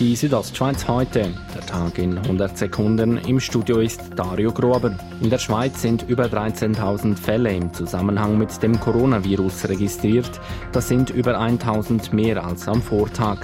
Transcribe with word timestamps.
Die 0.00 0.16
Südostschweiz 0.16 0.88
heute. 0.88 1.28
Der 1.54 1.66
Tag 1.66 1.98
in 1.98 2.16
100 2.16 2.56
Sekunden. 2.56 3.18
Im 3.18 3.38
Studio 3.38 3.80
ist 3.80 4.00
Dario 4.16 4.50
Grober. 4.50 4.96
In 5.20 5.28
der 5.28 5.36
Schweiz 5.36 5.82
sind 5.82 6.08
über 6.08 6.24
13.000 6.24 7.16
Fälle 7.16 7.52
im 7.52 7.74
Zusammenhang 7.74 8.38
mit 8.38 8.62
dem 8.62 8.80
Coronavirus 8.80 9.68
registriert. 9.68 10.40
Das 10.72 10.88
sind 10.88 11.10
über 11.10 11.38
1.000 11.38 12.14
mehr 12.14 12.42
als 12.42 12.66
am 12.66 12.80
Vortag. 12.80 13.40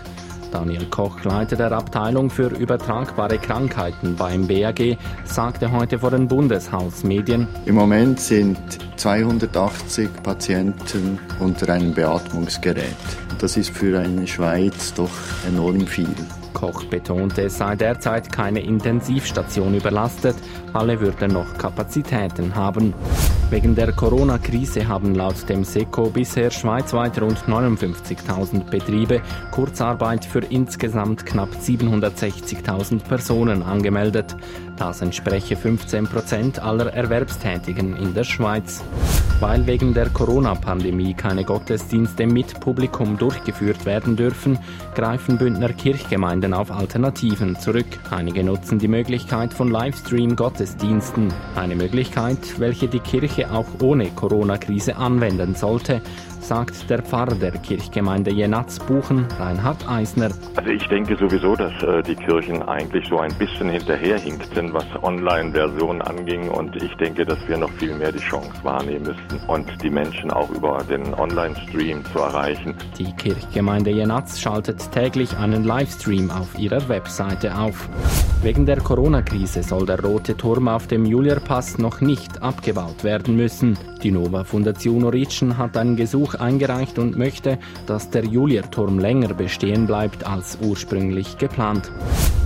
Daniel 0.50 0.87
Koch, 0.87 1.23
Leiter 1.25 1.57
der 1.57 1.73
Abteilung 1.73 2.30
für 2.30 2.48
übertragbare 2.48 3.36
Krankheiten 3.36 4.16
beim 4.16 4.46
BAG, 4.46 4.96
sagte 5.27 5.70
heute 5.70 5.98
vor 5.98 6.11
den 6.11 6.27
Bundeshausmedien. 6.27 7.48
Im 7.66 7.75
Moment 7.75 8.18
sind 8.18 8.57
280 8.96 10.09
Patienten 10.23 11.18
unter 11.38 11.70
einem 11.70 11.93
Beatmungsgerät. 11.93 12.96
Das 13.41 13.59
ist 13.59 13.68
für 13.68 13.98
eine 13.98 14.27
Schweiz 14.27 14.95
doch 14.95 15.11
enorm 15.47 15.87
viel. 15.87 16.15
Koch 16.56 16.84
betonte, 16.84 17.42
es 17.42 17.59
sei 17.59 17.77
derzeit 17.77 18.33
keine 18.33 18.60
Intensivstation 18.60 19.74
überlastet, 19.74 20.37
alle 20.73 20.98
würden 21.01 21.34
noch 21.34 21.59
Kapazitäten 21.59 22.55
haben. 22.55 22.95
Wegen 23.51 23.74
der 23.74 23.92
Corona-Krise 23.92 24.88
haben 24.88 25.14
laut 25.14 25.47
dem 25.50 25.64
SECO 25.64 26.09
bisher 26.09 26.50
schweizweit 26.50 27.20
rund 27.20 27.41
59.000 27.47 28.70
Betriebe 28.70 29.20
Kurzarbeit 29.50 30.24
für 30.24 30.41
insgesamt 30.41 31.27
knapp 31.27 31.50
760.000 31.50 33.05
Personen 33.05 33.62
angemeldet. 33.62 34.34
Das 34.78 35.02
entspreche 35.02 35.56
15 35.56 36.06
Prozent 36.06 36.59
aller 36.59 36.92
Erwerbstätigen 36.92 37.97
in 37.97 38.14
der 38.14 38.25
Schweiz. 38.25 38.83
Weil 39.38 39.66
wegen 39.66 39.92
der 39.92 40.09
Corona-Pandemie 40.09 41.12
keine 41.12 41.45
Gottesdienste 41.45 42.27
mit 42.27 42.59
Publikum 42.59 43.19
durchgeführt 43.19 43.84
werden 43.84 44.16
dürfen, 44.16 44.59
greifen 44.95 45.36
Bündner 45.36 45.75
Kirchgemeinden 45.75 46.45
auf 46.55 46.70
Alternativen 46.70 47.58
zurück. 47.58 47.86
Einige 48.11 48.44
nutzen 48.44 48.78
die 48.78 48.89
Möglichkeit 48.89 49.55
von 49.55 49.70
Livestream-Gottesdiensten. 49.70 51.33
Eine 51.55 51.77
Möglichkeit, 51.77 52.58
welche 52.58 52.88
die 52.88 53.00
Kirche 53.00 53.50
auch 53.50 53.66
ohne 53.83 54.06
Corona-Krise 54.11 54.97
anwenden 54.97 55.55
sollte 55.55 56.03
sagt 56.47 56.89
der 56.89 57.02
Pfarrer 57.02 57.34
der 57.34 57.50
Kirchgemeinde 57.50 58.30
Jenatz 58.30 58.78
Buchen, 58.78 59.27
Reinhard 59.36 59.89
Eisner. 59.89 60.30
Also 60.55 60.70
ich 60.70 60.86
denke 60.86 61.16
sowieso, 61.16 61.56
dass 61.56 61.72
äh, 61.83 62.03
die 62.05 62.14
Kirchen 62.14 62.62
eigentlich 62.62 63.08
so 63.08 63.19
ein 63.19 63.34
bisschen 63.34 63.69
hinterherhinkten, 63.69 64.72
was 64.72 64.86
Online-Versionen 65.03 66.03
anging 66.03 66.48
und 66.48 66.77
ich 66.77 66.94
denke, 66.98 67.25
dass 67.25 67.38
wir 67.48 67.56
noch 67.56 67.70
viel 67.72 67.94
mehr 67.97 68.12
die 68.12 68.20
Chance 68.20 68.53
wahrnehmen 68.62 69.06
müssten 69.06 69.44
und 69.48 69.66
die 69.83 69.91
Menschen 69.91 70.30
auch 70.30 70.48
über 70.50 70.78
den 70.88 71.14
Online-Stream 71.14 72.05
zu 72.12 72.19
erreichen. 72.20 72.77
Die 72.97 73.12
Kirchgemeinde 73.12 73.91
Jenatz 73.91 74.38
schaltet 74.38 74.92
täglich 74.92 75.36
einen 75.36 75.64
Livestream 75.64 76.31
auf 76.31 76.56
ihrer 76.56 76.88
Webseite 76.88 77.58
auf. 77.58 77.88
Wegen 78.42 78.66
der 78.66 78.81
Corona-Krise 78.81 79.64
soll 79.64 79.86
der 79.86 80.00
rote 80.00 80.36
Turm 80.36 80.69
auf 80.69 80.86
dem 80.86 81.05
Julierpass 81.06 81.78
noch 81.78 82.00
nicht 82.00 82.42
abgebaut 82.42 83.03
werden 83.03 83.34
müssen. 83.34 83.77
Die 84.03 84.12
Nova 84.12 84.44
Fundation 84.44 85.03
Origin 85.03 85.58
hat 85.58 85.77
ein 85.77 85.97
Gesuch 85.97 86.36
eingereicht 86.41 86.98
und 86.98 87.17
möchte, 87.17 87.59
dass 87.87 88.11
der 88.11 88.25
Julierturm 88.25 88.98
länger 88.98 89.34
bestehen 89.34 89.87
bleibt 89.87 90.27
als 90.27 90.59
ursprünglich 90.61 91.39
geplant. 91.39 91.91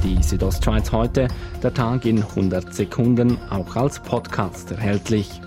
Die 0.03 0.23
Südostschweiz 0.23 0.93
heute, 0.93 1.29
der 1.63 1.75
Tag 1.75 2.07
in 2.07 2.23
100 2.23 2.75
Sekunden, 2.75 3.39
auch 3.51 3.77
als 3.77 4.01
Podcast 4.01 4.71
erhältlich. 4.73 5.41